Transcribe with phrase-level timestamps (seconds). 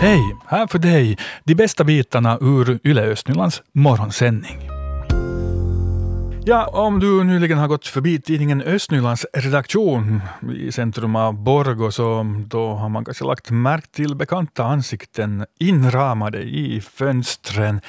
[0.00, 0.36] Hej!
[0.46, 4.68] Här för dig de bästa bitarna ur Yle Östnylands morgonsändning.
[6.44, 10.20] Ja, om du nyligen har gått förbi tidningen Östnylands redaktion
[10.54, 16.42] i centrum av Borgo, så då har man kanske lagt märke till bekanta ansikten inramade
[16.42, 17.80] i fönstren.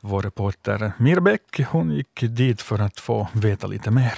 [0.00, 4.12] Vår reporter Mirbäck hon gick dit för att få veta lite mer.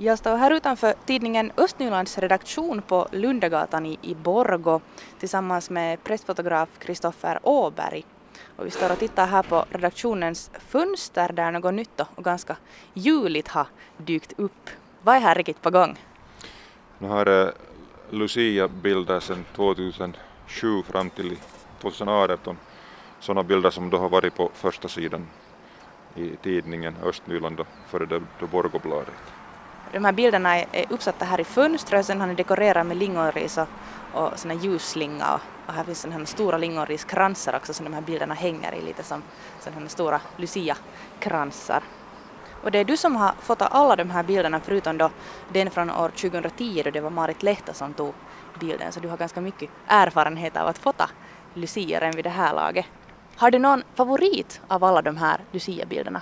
[0.00, 4.80] Jag står här utanför tidningen Östnylands redaktion på Lundagatan i, i Borgo
[5.18, 8.04] tillsammans med pressfotograf Kristoffer Åberg.
[8.56, 12.56] Och vi står och tittar här på redaktionens fönster där något nytt och ganska
[12.94, 13.66] juligt har
[13.96, 14.70] dykt upp.
[15.02, 15.98] Vad är här riktigt på gång?
[16.98, 17.52] Nu har eh, det
[18.10, 21.36] Lucia-bilder sedan 2007 fram till
[21.80, 22.56] 2018.
[23.20, 25.26] Sådana bilder som då har varit på första sidan
[26.14, 29.37] i tidningen Östnyland och före det då Borgobladet.
[29.92, 33.58] De här bilderna är uppsatta här i fönstret, och sen har ni dekorerat med lingonris
[33.58, 33.68] och,
[34.12, 38.34] och såna ljusslinga och, och här finns sådana stora lingonriskransar också som de här bilderna
[38.34, 39.22] hänger i lite som
[39.60, 41.82] sådana stora Lucia-kransar.
[42.62, 45.10] Och det är du som har fått alla de här bilderna förutom då
[45.52, 48.14] den från år 2010 då det var Marit Lehta som tog
[48.60, 51.10] bilden så du har ganska mycket erfarenhet av att fota
[51.54, 52.86] lucier än vid det här laget.
[53.36, 56.20] Har du någon favorit av alla de här Lucia-bilderna?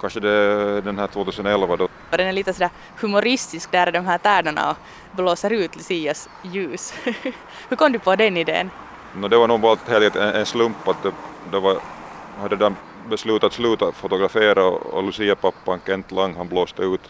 [0.00, 1.88] Kanske det är den här 2011 då.
[2.10, 4.76] Och den är lite sådär humoristisk där de här tärnorna och
[5.16, 6.94] blåser ut Lucias ljus.
[7.68, 8.70] Hur kom du på den idén?
[9.14, 11.12] No, det var nog bara helt en, en slump att det,
[11.50, 11.78] det var,
[12.38, 12.76] hade redan
[13.08, 17.00] beslutat sluta fotografera och, och Lucia-pappan Kent Lang han blåste ut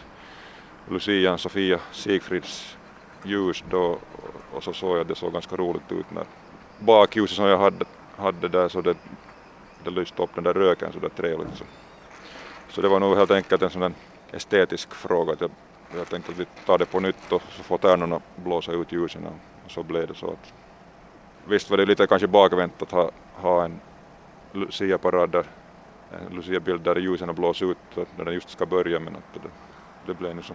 [0.89, 2.77] Lucian Sofia Sigfrids
[3.23, 3.97] ljus då
[4.53, 6.23] och så såg jag att det såg ganska roligt ut när
[6.79, 7.85] bakljuset som jag hade,
[8.17, 8.95] hade där så det,
[9.83, 11.57] det lyste upp den där röken så det trevligt.
[11.57, 11.63] Så.
[12.69, 13.95] Så det var nog helt enkelt en sån
[14.31, 15.51] estetisk fråga att jag,
[15.95, 19.27] jag tänkte att vi tar det på nytt och så får tärnorna blåsa ut ljusen
[19.65, 20.53] och så blev det så att
[21.45, 23.79] visst var det lite kanske bakvänt att ha, ha en
[24.51, 25.45] Lucia-parad där,
[26.11, 27.77] en Lucia-bild där ljusen har blåst ut
[28.15, 29.49] när den just ska börja men att det,
[30.05, 30.53] det blev nu så.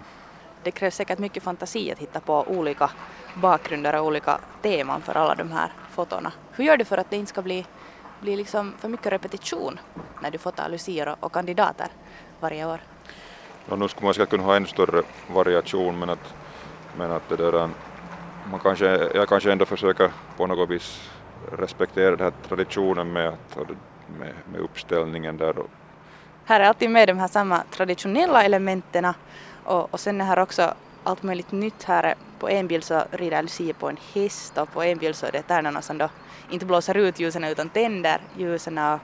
[0.62, 2.91] Det krävs säkert mycket fantasi att hitta på olika
[3.34, 6.32] bakgrunder och olika teman för alla de här fotona.
[6.53, 7.66] Hur gör du för att det inte ska bli,
[8.20, 9.81] bli liksom för mycket repetition
[10.22, 11.88] när du fotar lucier och kandidater
[12.41, 12.81] varje år?
[13.69, 16.34] Ja nu skulle man säkert kunna ha ännu större variation men att,
[16.99, 17.71] men att det där,
[18.50, 21.10] man kanske, jag kanske ändå försöker på något vis
[21.53, 23.69] respektera den här traditionen med, att,
[24.19, 25.55] med, med uppställningen där.
[26.44, 29.06] Här är alltid med de här samma traditionella elementen
[29.65, 30.75] och, och sen är här också
[31.05, 32.15] allt möjligt nytt här.
[32.38, 35.32] På en bild så rider Lucia på en häst och på en bild så är
[35.32, 36.09] det tärnorna som då
[36.50, 39.00] inte blåser ut ljusen utan tänder ljusen och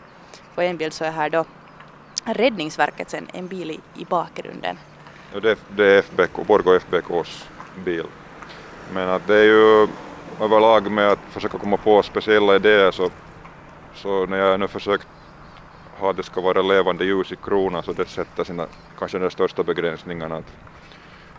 [0.55, 1.45] på en bild så är här då
[2.25, 4.79] Räddningsverket sen en bil i, i bakgrunden.
[5.33, 7.49] Ja, det, det är FBK, Borgå FBKs
[7.85, 8.07] bil.
[8.93, 9.89] Men att det är ju
[10.41, 13.11] överlag med att försöka komma på speciella idéer så,
[13.95, 15.07] så när jag nu försökt
[15.99, 18.67] ha att det ska vara levande ljus i kronan så det sätter sina,
[18.99, 20.37] kanske de största begränsningarna.
[20.37, 20.53] Att,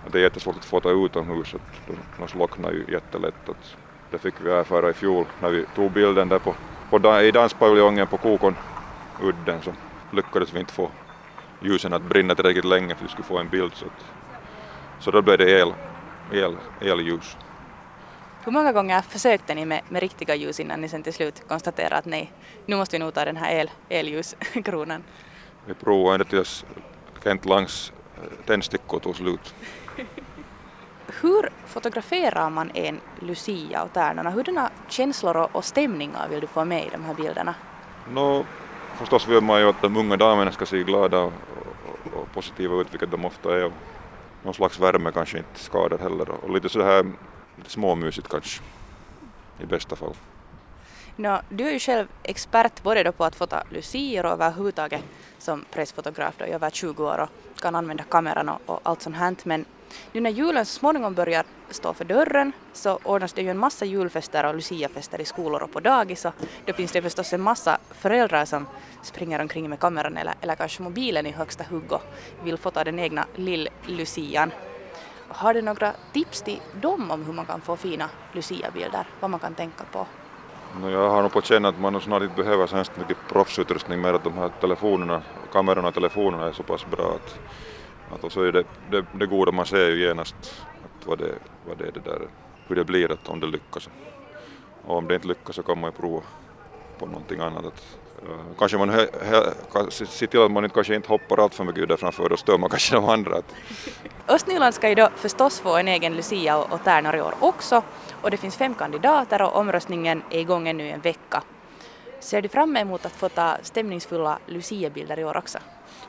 [0.06, 3.50] att det är jättesvårt att få ta utomhus, att de slocknar ju jättelätt.
[3.50, 3.76] Att
[4.12, 6.56] det fick vi erfara i fjol när vi tog bilden där på,
[6.90, 9.72] på i danspaviljongen på Kokonudden så
[10.14, 10.92] lyckades vi inte få
[11.62, 14.06] ljusen att brinna tillräckligt länge för att vi skulle få en bild så, att,
[15.00, 15.74] så då blev det el,
[16.32, 17.38] el, elljus.
[18.46, 21.96] Hur många gånger försökte ni med, med riktiga ljus innan ni sen till slut konstaterade
[21.96, 22.32] att nej,
[22.66, 25.04] nu måste vi nog ta den här el, elljuskronan?
[25.66, 26.66] Vi provade ända tills
[27.24, 29.56] Kent Langs eh, tändstickor tog slut.
[31.22, 34.30] Hur fotograferar man en Lucia och tärnorna?
[34.30, 37.56] Hurdana känslor och stämningar vill du få med i de här bilderna?
[38.10, 38.46] No,
[38.96, 41.34] förstås vill man ju att de unga damerna ska se glada och,
[42.06, 43.72] och, och positiva ut, vilket de ofta är.
[44.44, 47.12] Någon slags värme kanske inte skadar heller och lite sådär
[47.58, 48.62] lite småmysigt kanske
[49.60, 50.16] i bästa fall.
[51.16, 55.04] No, du är ju själv expert både då på att fota lucior och överhuvudtaget
[55.38, 59.16] som pressfotograf då i över 20 år och kan använda kameran och, och allt sånt
[59.16, 59.66] här men
[60.12, 63.86] nu när julen så småningom börjar stå för dörren så ordnas det ju en massa
[63.86, 66.34] julfester och luciafester i skolor och på dagis och
[66.66, 68.68] då finns det förstås en massa föräldrar som
[69.04, 72.02] springer omkring med kameran eller, eller kanske mobilen i högsta hugg och
[72.44, 74.52] vill fota den egna lill-lucian.
[75.28, 79.40] Har du några tips till dem om hur man kan få fina luciabilder, vad man
[79.40, 80.08] kan tänka på?
[80.82, 84.02] No, jag har nog på känn att man snart inte behöver så hemskt mycket proffsutrustning
[84.02, 87.40] med att de här telefonerna, kamerorna och telefonerna är så pass bra att
[88.14, 90.36] att och så är det, det, det goda, man ser ju genast
[90.84, 91.36] att vad, det,
[91.68, 92.28] vad det är det där,
[92.68, 93.90] hur det blir att om det lyckas.
[94.86, 96.24] Och om det inte lyckas så kan man ju prova
[97.00, 97.66] på någonting annat.
[97.66, 97.98] Att
[98.58, 101.88] kanske man he, he, ser till att man inte, kanske inte hoppar allt för mycket
[101.88, 103.42] där framför, då stör man kanske de andra.
[104.28, 107.84] Östnyland ska ju då förstås få en egen Lucia och, och Tärnor i år också
[108.22, 111.44] och det finns fem kandidater och omröstningen är igång ännu en vecka.
[112.20, 115.60] Ser du fram emot att få ta stämningsfulla Lucia-bilder i år också?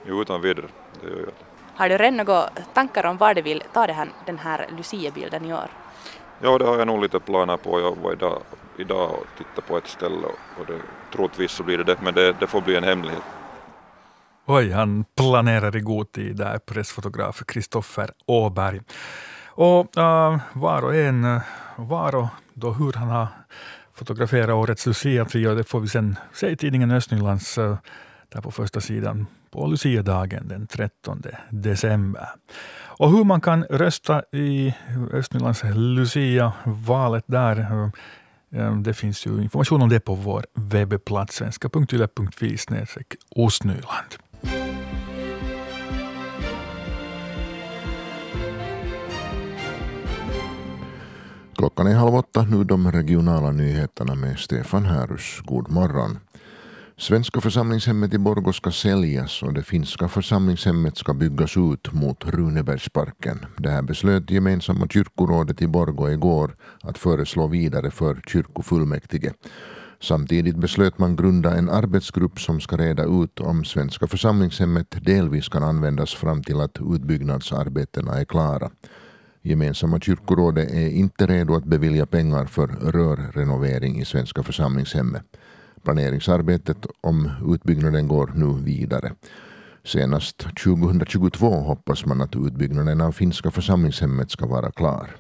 [0.07, 0.67] Jo, utan vidare.
[1.03, 1.54] Det gör jag.
[1.77, 5.45] Har du redan några tankar om var du vill ta det här, den här Lucia-bilden
[5.45, 5.71] i år?
[6.41, 7.81] Ja, det har jag nog lite planer på.
[7.81, 8.43] Jag var idag,
[8.79, 10.27] idag och tittade på ett ställe
[10.59, 10.79] och det,
[11.13, 13.23] troligtvis så blir det det, men det, det får bli en hemlighet.
[14.47, 18.81] Oj, han planerar i god tid där, pressfotograf Kristoffer Åberg.
[19.47, 21.41] Och uh, var och en,
[21.77, 23.27] var och då hur han har
[23.95, 27.77] fotograferat årets Lucia-trio, det får vi sen se i tidningen Östnylands, uh,
[28.29, 32.29] där på första sidan på Luciadagen den 13 december.
[32.99, 34.75] Och hur man kan rösta i
[35.13, 37.61] Östnylands Lucia-valet där
[38.51, 42.57] eh, det finns ju information om det på vår webbplats svenska.yle.fi
[43.31, 44.15] ostnyland.
[51.57, 55.41] Klockan är halv åtta, nu de regionala nyheterna med Stefan Härus.
[55.45, 56.19] God morgon.
[56.97, 63.47] Svenska församlingshemmet i Borgå ska säljas och det finska församlingshemmet ska byggas ut mot Runebergsparken.
[63.59, 69.33] Det här beslöt gemensamma kyrkorådet i Borgå igår att föreslå vidare för kyrkofullmäktige.
[70.01, 75.63] Samtidigt beslöt man grunda en arbetsgrupp som ska reda ut om Svenska församlingshemmet delvis kan
[75.63, 78.71] användas fram till att utbyggnadsarbetena är klara.
[79.43, 85.25] Gemensamma kyrkorådet är inte redo att bevilja pengar för rörrenovering i Svenska församlingshemmet.
[85.85, 89.13] Planeringsarbetet om utbyggnaden går nu vidare.
[89.85, 95.17] Senast 2022 hoppas man att utbyggnaden av finska församlingshemmet ska vara klar.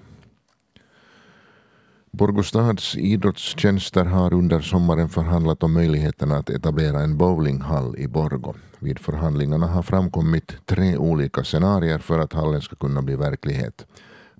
[2.11, 8.55] Borgostads idrottstjänster har under sommaren förhandlat om möjligheten att etablera en bowlinghall i Borgo.
[8.79, 13.87] Vid förhandlingarna har framkommit tre olika scenarier för att hallen ska kunna bli verklighet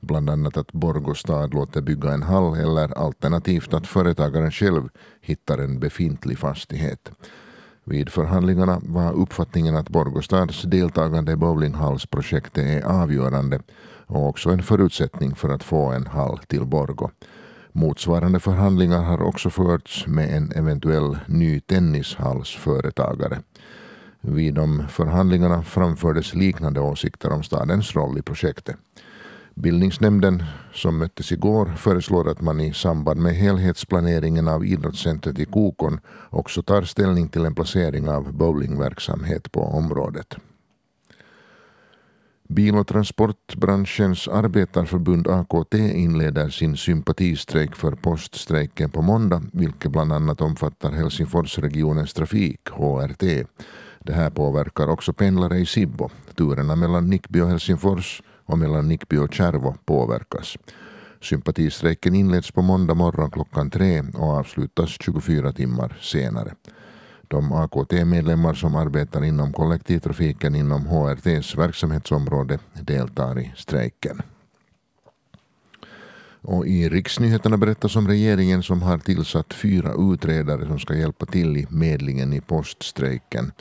[0.05, 4.89] bland annat att Borgå stad låter bygga en hall eller alternativt att företagaren själv
[5.21, 7.11] hittar en befintlig fastighet.
[7.85, 13.61] Vid förhandlingarna var uppfattningen att Borgostads deltagande i bowlinghallsprojektet är avgörande
[14.07, 17.11] och också en förutsättning för att få en hall till Borgå.
[17.73, 23.43] Motsvarande förhandlingar har också förts med en eventuell ny tennishallsföretagare.
[24.21, 28.77] Vid de förhandlingarna framfördes liknande åsikter om stadens roll i projektet.
[29.57, 30.43] Bildningsnämnden
[30.73, 36.63] som möttes igår föreslår att man i samband med helhetsplaneringen av idrottscentret i Kokon också
[36.63, 40.37] tar ställning till en placering av bowlingverksamhet på området.
[42.49, 50.41] Bil och transportbranschens arbetarförbund AKT inleder sin sympatistrejk för poststrejken på måndag, vilket bland annat
[50.41, 53.47] omfattar Helsingforsregionens trafik, HRT.
[54.01, 56.11] Det här påverkar också pendlare i Sibbo.
[56.35, 60.57] Turerna mellan Nickby och Helsingfors och mellan Nickby och Kärvo påverkas.
[61.21, 66.55] Sympatistrejken inleds på måndag morgon klockan tre och avslutas 24 timmar senare.
[67.29, 74.23] De AKT-medlemmar som arbetar inom kollektivtrafiken inom HRTs verksamhetsområde deltar i strejken.
[76.47, 81.57] Och I riksnyheterna berättas om regeringen som har tillsatt fyra utredare som ska hjälpa till
[81.57, 83.53] i medlingen i poststrejken.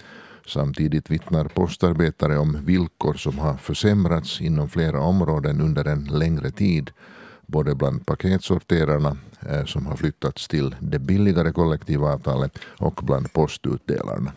[0.47, 6.91] Samtidigt vittnar postarbetare om villkor som har försämrats inom flera områden under en längre tid.
[7.45, 9.17] Både bland paketsorterarna
[9.49, 14.31] eh, som har flyttats till det billigare kollektivavtalet och bland postutdelarna.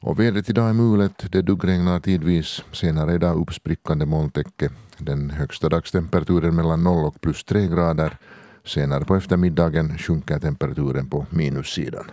[0.00, 4.70] Och vädret idag är mulet, det duggregnar tidvis, senare idag uppsprickande molntäcke.
[4.98, 8.18] Den högsta dagstemperaturen mellan 0 och plus 3 grader.
[8.64, 12.04] Senare på eftermiddagen sjunker temperaturen på minussidan.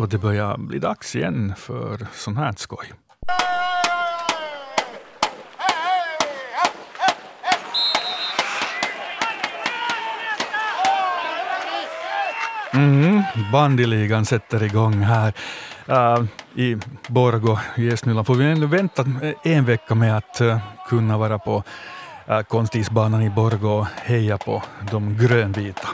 [0.00, 2.86] Och det börjar bli dags igen för sånt här skoj.
[12.72, 13.22] Mm-hmm.
[13.32, 15.32] Mm, bandyligan sätter igång här
[15.88, 16.76] uh, i
[17.08, 18.26] Borgo i Estnyland.
[18.26, 19.04] Får vi ändå vänta
[19.44, 21.64] en vecka med att uh, kunna vara på
[22.26, 25.88] äh, uh, konstisbanan i Borgo och heja på de grönvita.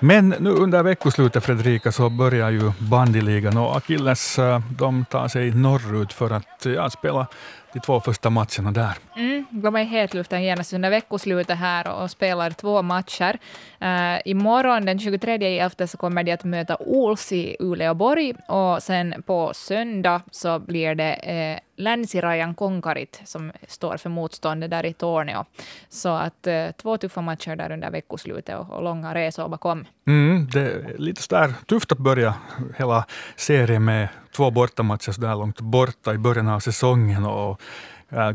[0.00, 5.50] Men nu under veckoslutet Fredrika så börjar ju bandyligan och Akilles eh, de tar sig
[5.50, 7.26] norrut för att ja, spela
[7.72, 8.94] de två första matcherna där.
[9.16, 13.38] Mm, de är i hetluften genast under veckoslutet här och spelar två matcher.
[13.82, 19.22] Uh, imorgon den 23 elfte så kommer de att möta Ols i Uleåborg och sen
[19.26, 21.20] på söndag så blir det
[21.54, 25.44] uh, Länsirajan Konkarit som står för motståndet där i Torneo.
[25.88, 29.84] Så att uh, två tuffa matcher där under veckoslutet och, och långa resor bakom.
[30.06, 32.34] Mm, det är lite sådär tufft att börja
[32.78, 33.04] hela
[33.36, 37.24] serien med två bortamatcher så där långt borta i början av säsongen.
[37.24, 37.60] Och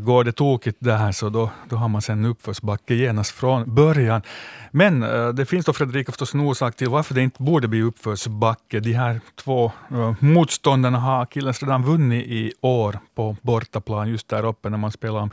[0.00, 4.22] Går det tokigt där så då, då har man sen uppförsbacke genast från början.
[4.70, 7.82] Men äh, det finns då Fredrika förstås en orsak till varför det inte borde bli
[7.82, 8.80] uppförsbacke.
[8.80, 14.44] De här två äh, motståndarna har Killens redan vunnit i år på bortaplan, just där
[14.44, 15.30] uppe när man spelar om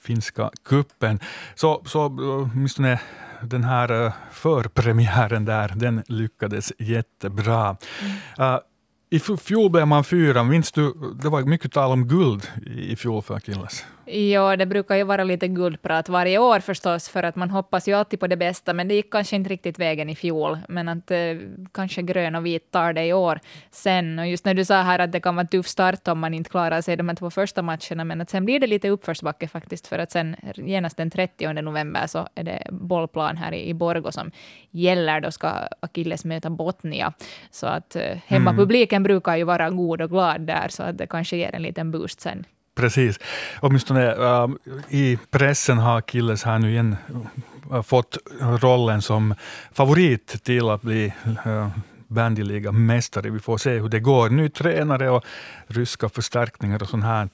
[0.00, 1.20] finska kuppen.
[1.54, 2.06] Så, så
[2.52, 3.00] åtminstone
[3.42, 7.76] den här förpremiären där, den lyckades jättebra.
[8.38, 8.52] Mm.
[8.52, 8.58] Uh,
[9.10, 10.44] i fjol blev man fyra.
[10.44, 13.84] Minns du, det var mycket tal om guld i fjol för Akilles.
[14.08, 17.92] Ja, det brukar ju vara lite guldprat varje år förstås, för att man hoppas ju
[17.92, 20.58] alltid på det bästa, men det gick kanske inte riktigt vägen i fjol.
[20.68, 21.18] Men att eh,
[21.72, 24.18] kanske grön och vit tar det i år sen.
[24.18, 26.50] Och just när du sa här att det kan vara tuff start om man inte
[26.50, 29.86] klarar sig de här två första matcherna, men att sen blir det lite uppförsbacke faktiskt,
[29.86, 34.12] för att sen genast den 30 november så är det bollplan här i, i Borgo
[34.12, 34.30] som
[34.70, 35.20] gäller.
[35.20, 35.48] Då ska
[35.80, 37.12] Akilles möta Botnia.
[37.50, 39.04] Så att eh, hemmapubliken mm.
[39.04, 42.20] brukar ju vara god och glad där, så att det kanske ger en liten boost
[42.20, 42.44] sen
[42.76, 43.18] Precis.
[43.60, 44.48] Åtminstone äh,
[44.88, 46.96] i pressen har Killes här nu igen
[47.72, 49.34] äh, fått rollen som
[49.72, 51.12] favorit till att bli
[51.44, 51.68] äh,
[52.08, 53.30] bandyliga-mästare.
[53.30, 54.30] Vi får se hur det går.
[54.30, 55.24] Ny tränare och
[55.66, 57.22] ryska förstärkningar och sånt här.
[57.22, 57.28] Äh,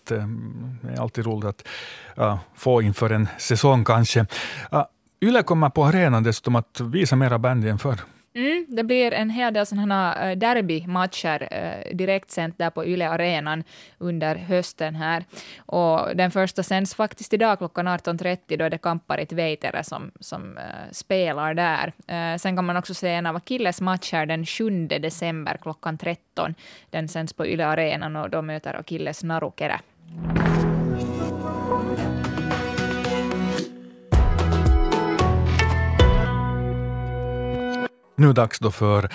[0.82, 1.68] det är alltid roligt att
[2.16, 4.26] äh, få inför en säsong kanske.
[4.72, 4.84] Äh,
[5.20, 8.00] Yle kommer på arenan dessutom att visa mera bandy än förr.
[8.34, 13.08] Mm, det blir en hel del sådana eh, derbymatcher uh, direkt sent där på Yle
[13.08, 13.64] Arenan
[13.98, 15.24] under hösten här.
[15.66, 20.42] Och den första sänds faktiskt idag klockan 18.30 då är det Kamparit Veitere som, som
[20.42, 21.92] uh, spelar där.
[22.10, 26.54] Uh, sen kan man också se en av Akilles matcher den 7 december klockan 13.
[26.90, 29.80] Den sänds på Yle Arenan och då möter Akilles Narukere.
[38.16, 39.08] Nu dags då för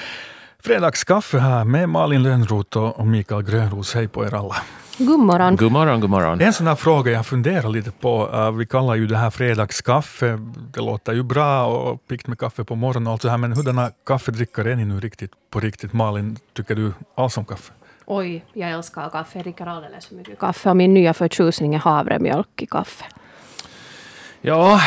[0.59, 3.95] fredagskaffe här med Malin Lönnroth och Mikael Grönros.
[3.95, 4.55] Hej på er alla.
[4.97, 5.55] God morgon.
[5.55, 6.41] God morgon, god morgon.
[6.41, 8.27] En sån här fråga jag funderar lite på.
[8.27, 10.39] Uh, vi kallar ju det här fredagskaffe.
[10.73, 13.53] Det låter ju bra och piggt med kaffe på morgonen och allt så här, men
[13.53, 15.93] hurdana kaffedrickare är ni nu riktigt på riktigt?
[15.93, 17.73] Malin, tycker du alls om kaffe?
[18.05, 19.37] Oj, jag älskar kaffe.
[19.37, 23.05] Jag dricker alldeles för mycket kaffe och min nya förtjusning är havremjölk i kaffe.
[24.41, 24.81] Ja,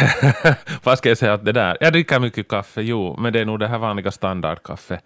[0.82, 1.76] vad ska jag säga att det där.
[1.80, 5.00] Jag dricker mycket kaffe, jo, men det är nog det här vanliga standardkaffe.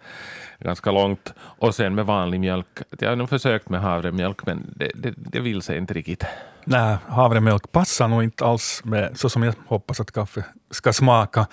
[0.59, 1.33] Ganska långt.
[1.37, 2.67] Och sen med vanlig mjölk.
[2.99, 6.25] Jag har nog försökt med havremjölk, men det, det, det vill sig inte riktigt.
[6.63, 11.47] Nej, havremjölk passar nog inte alls med så som jag hoppas att kaffe ska smaka.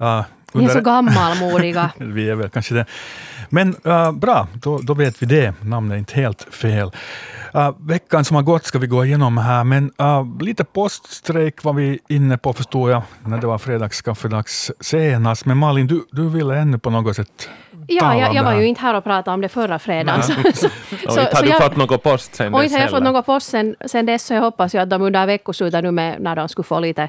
[0.00, 0.22] Uh,
[0.52, 1.90] ni är så gammalmodiga.
[1.98, 2.86] vi är väl kanske det.
[3.48, 5.54] Men uh, bra, då, då vet vi det.
[5.60, 6.90] Namnet är inte helt fel.
[7.54, 11.72] Uh, veckan som har gått ska vi gå igenom här, men uh, lite poststrejk var
[11.72, 15.46] vi inne på förstår jag, när det var fredagskaffedags senast.
[15.46, 17.48] Men Malin, du, du ville ännu på något sätt
[17.86, 20.22] Ja, jag, jag var ju inte här och pratade om det förra fredagen.
[20.22, 22.82] Så, så, och inte har du jag, fått något post sen dess Och inte har
[22.82, 25.84] jag fått något post sen, sen dess, så jag hoppas ju att de under veckoslutet
[25.84, 27.08] nu med, när de skulle få lite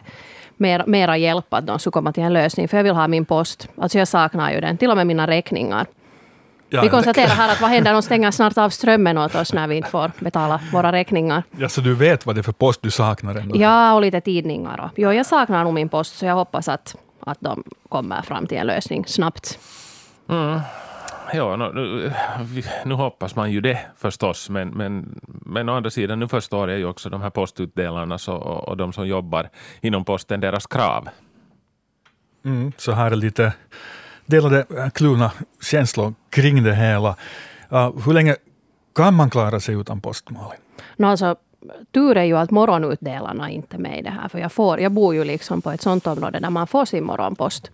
[0.58, 2.68] mer, mera hjälp, att de skulle komma till en lösning.
[2.68, 3.68] För jag vill ha min post.
[3.78, 5.86] Alltså jag saknar ju den, till och med mina räkningar.
[6.70, 7.94] Ja, vi konstaterar här att vad händer?
[7.94, 11.44] De stänger snart av strömmen åt oss när vi inte får betala våra räkningar.
[11.58, 13.36] Ja, så du vet vad det är för post du saknar?
[13.36, 13.58] Ändå.
[13.58, 14.80] Ja, och lite tidningar.
[14.80, 18.48] Och, jo, jag saknar nog min post, så jag hoppas att, att de kommer fram
[18.48, 19.60] till en lösning snabbt.
[20.30, 20.60] Mm.
[21.34, 22.12] Ja, nu,
[22.86, 26.80] nu, hoppas man ju det förstås, men, men, men å andra sidan nu förstår jag
[26.80, 29.50] ju också de här postutdelarna och, och de som jobbar
[29.82, 31.10] inom posten, deras krav.
[32.46, 33.54] Mm, så här är lite
[34.26, 37.16] delade äh, kluvna känslor kring det hela.
[37.72, 38.36] Uh, hur länge
[38.96, 40.60] kan man klara sig utan post, Malin?
[40.98, 41.36] No, alltså,
[41.92, 44.28] tur är ju att morgonutdelarna inte är med i det här.
[44.28, 47.04] För jag, får, jag bor ju liksom på ett sånt område där man får sin
[47.04, 47.72] morgonpost.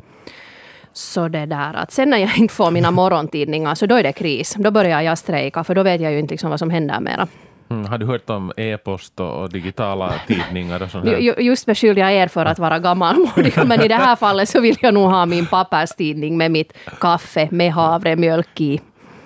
[0.93, 4.13] Så det där att sen när jag inte får mina morgontidningar så då är det
[4.13, 4.55] kris.
[4.60, 7.27] Då börjar jag strejka för då vet jag ju inte liksom vad som händer mera.
[7.72, 10.84] Mm, har du hört om e-post och digitala tidningar?
[10.84, 11.17] Och sånt här?
[11.41, 14.77] Just beskyller jag er för att vara gammalmodig, men i det här fallet så vill
[14.81, 18.81] jag nog ha min papperstidning med mitt kaffe med havremjölk i.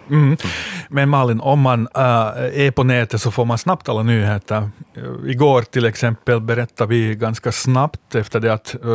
[0.10, 0.38] Mm.
[0.90, 4.70] Men Malin, om man äh, är på nätet så får man snabbt alla nyheter.
[4.94, 8.92] Äh, igår till exempel berättade vi ganska snabbt efter det att, äh,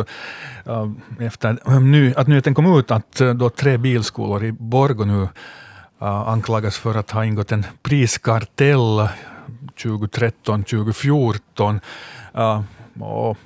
[0.65, 5.27] äh efter, äh, att nyheten kom ut att äh, då tre bilskolor i Borgå nu
[6.01, 9.07] anklagas för att ha ingått en priskartell
[9.83, 11.79] 2013, 2014.
[12.99, 13.37] och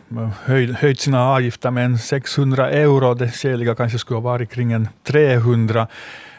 [0.43, 3.13] höjd, höjt sina avgifter med 600 euro.
[3.13, 5.87] Det skäliga kanske skulle ha varit kring en 300.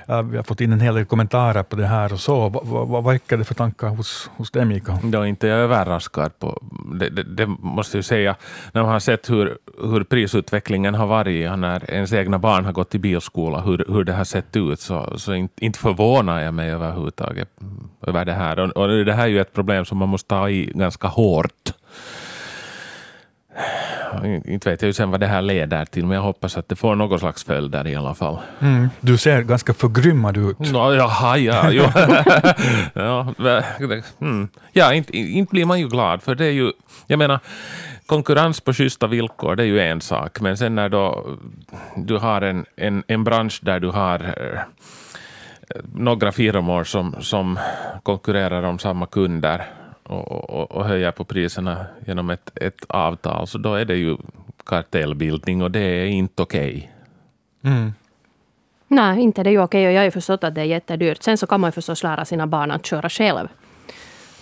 [0.08, 2.48] Äh, vi har fått in en hel del kommentarer på det här och så.
[2.88, 4.98] Vad, väcker det för tankar hos, hos dig, Mika?
[5.02, 6.62] Då inte jag överraskad på
[6.94, 8.36] det, det, det, måste jag säga.
[8.72, 12.94] När man har sett hur, hur prisutvecklingen har varit när ens egna barn har gått
[12.94, 16.70] i bilskola, hur, hur det har sett ut, så, så inte, inte förvånar jag mig
[16.70, 17.48] överhuvudtaget
[18.06, 18.58] över det här.
[18.58, 21.72] Och, och det här är ju ett problem som man måste ta i ganska hårt
[24.44, 26.76] inte vet jag ju sen vad det här leder till, men jag hoppas att det
[26.76, 28.38] får något slags följder i alla fall.
[28.60, 30.58] Mm, du ser ganska förgrymmad ut.
[30.58, 31.84] No, jaha, ja, jo.
[32.94, 33.34] ja,
[34.20, 34.48] mm.
[34.72, 36.72] ja inte, inte blir man ju glad, för det är ju,
[37.06, 37.40] jag menar,
[38.06, 41.26] konkurrens på schyssta villkor, det är ju en sak, men sen när då
[41.96, 44.60] du har en, en, en bransch där du har eh,
[45.94, 47.58] några firmor som, som
[48.02, 49.64] konkurrerar om samma kunder
[50.04, 54.16] och, och, och höjer på priserna genom ett, ett avtal, så då är det ju
[54.66, 56.90] kartellbildning och det är inte okej.
[57.62, 57.72] Okay.
[57.72, 57.92] Mm.
[58.88, 61.22] Nej, inte det är ju okej och jag har ju förstått att det är jättedyrt.
[61.22, 63.48] Sen så kan man ju förstås lära sina barn att köra själv.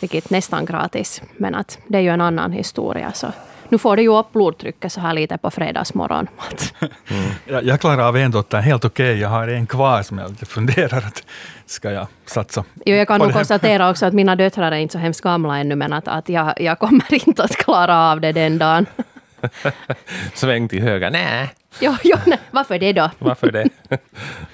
[0.00, 1.23] Vilket nästan gratis.
[1.37, 3.12] Men att det är ju en annan historia.
[3.12, 3.26] Så
[3.73, 6.29] nu får du ju upp blodtrycket så här lite på fredagsmorgon.
[7.09, 7.23] Mm.
[7.47, 9.11] Jag, jag klarar av en dotter helt okej.
[9.11, 9.21] Okay.
[9.21, 11.23] Jag har en kvar som jag funderar att
[11.67, 14.99] ska jag satsa jo, Jag kan nog konstatera också att mina döttrar är inte så
[14.99, 18.59] hemskt gamla ännu, men att, att jag, jag kommer inte att klara av det den
[18.59, 18.87] dagen.
[20.35, 21.11] Sväng till höger.
[21.11, 21.55] Nej.
[21.81, 22.38] Jo, jo, nej.
[22.50, 23.11] Varför det då?
[23.19, 23.69] Varför det?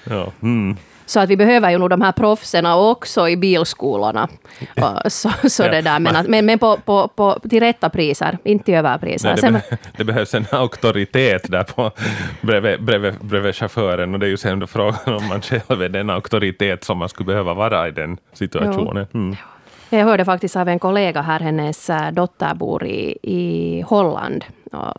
[0.03, 0.31] ja.
[0.41, 0.77] Mm.
[1.09, 4.27] Så att vi behöver ju nog de här proffsen också i bilskolorna.
[5.07, 5.99] Så, så det där.
[5.99, 9.29] Men, men, men på, på, på, till rätta priser, inte till överpriser.
[9.41, 11.91] Nej, det, be, det, behövs en auktoritet där på,
[12.41, 16.09] bredvid, bredvid, bredvid chauffören och det är ju sen frågan om man själv är den
[16.09, 19.07] auktoritet som man skulle behöva vara i den situationen.
[19.13, 19.35] Mm.
[19.89, 24.45] Jag hörde faktiskt av en kollega här, hennes äh, dotter bor i, i Holland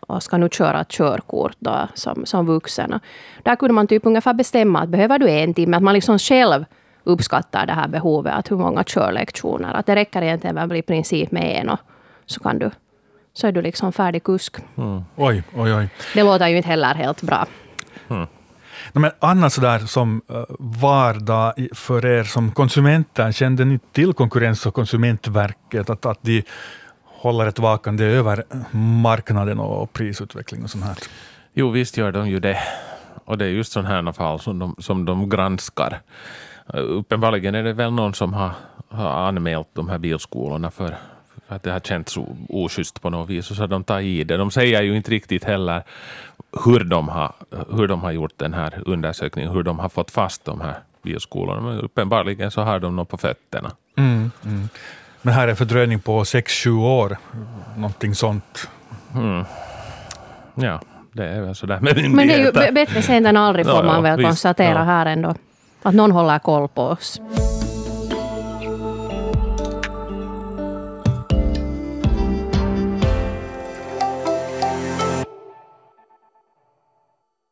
[0.07, 2.99] och ska nu köra körkort då, som, som vuxen.
[3.43, 6.65] Där kunde man typ ungefär bestämma att behöver du en timme, att man liksom själv
[7.03, 9.73] uppskattar det här behovet, att hur många körlektioner.
[9.73, 11.79] Att det räcker egentligen väl i princip med en och
[12.25, 12.71] så kan du
[13.33, 14.57] så är du liksom färdig kusk.
[14.77, 15.03] Mm.
[15.15, 15.89] Oj, oj, oj.
[16.13, 17.45] Det låter ju inte heller helt bra.
[18.09, 18.27] Mm.
[18.93, 24.73] Men annars sådär som eh, vardag för er som konsumenter, kände ni till Konkurrens och
[24.73, 26.43] konsumentverket, att, att de
[27.05, 28.43] håller ett vakande över
[29.01, 30.95] marknaden och prisutveckling och sånt här?
[31.53, 32.57] Jo, visst gör de ju det.
[33.25, 36.01] Och det är just sådana här fall som de, som de granskar.
[36.73, 38.51] Eh, uppenbarligen är det väl någon som har,
[38.89, 40.95] har anmält de här bilskolorna för,
[41.47, 42.17] för att det har känts
[42.49, 44.37] oschysst på något vis, och så har de tagit i det.
[44.37, 45.83] De säger ju inte riktigt heller
[46.65, 47.33] hur de har,
[47.69, 51.61] hur de har gjort den här undersökningen, hur de har fått fast de här bilskolorna,
[51.61, 53.71] men uppenbarligen så har de något på fötterna.
[53.97, 54.69] Mm, mm.
[55.21, 57.17] Men här är fördröjning på 6-7 år,
[57.75, 58.69] någonting sånt.
[59.15, 59.45] Mm.
[60.55, 63.75] Ja, det är väl sådär med Men det är ju bättre sent än aldrig får
[63.75, 64.83] ja, man väl visst, konstatera ja.
[64.83, 65.35] här ändå.
[65.83, 67.21] Att någon håller koll på oss.